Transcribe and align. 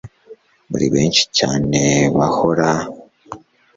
muri 0.69 0.85
benshi 0.93 1.23
cyane 1.37 1.79
bahora 2.17 2.69